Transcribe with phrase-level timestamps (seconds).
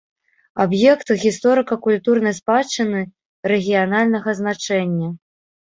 [0.63, 3.05] Аб'ект гісторыка-культурнай спадчыны
[3.55, 5.15] рэгіянальнага значэння.